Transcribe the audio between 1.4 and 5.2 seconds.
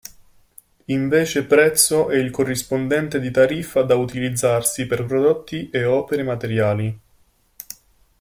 prezzo è il corrispondente di tariffa da utilizzarsi per